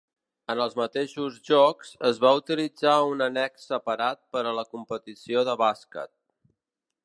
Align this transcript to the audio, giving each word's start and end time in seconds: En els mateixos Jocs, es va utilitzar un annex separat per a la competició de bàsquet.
En 0.51 0.61
els 0.63 0.75
mateixos 0.77 1.35
Jocs, 1.49 1.91
es 2.09 2.21
va 2.23 2.31
utilitzar 2.39 2.95
un 3.11 3.23
annex 3.27 3.69
separat 3.73 4.23
per 4.37 4.45
a 4.53 4.57
la 4.61 4.67
competició 4.73 5.47
de 5.51 5.59
bàsquet. 5.65 6.15